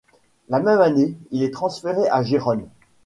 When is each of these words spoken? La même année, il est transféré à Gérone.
La 0.49 0.59
même 0.59 0.81
année, 0.81 1.15
il 1.29 1.43
est 1.43 1.53
transféré 1.53 2.07
à 2.09 2.23
Gérone. 2.23 2.67